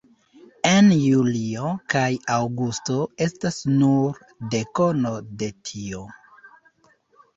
[0.69, 2.07] En julio kaj
[2.37, 4.19] aŭgusto estas nur
[4.57, 6.03] dekono de tio.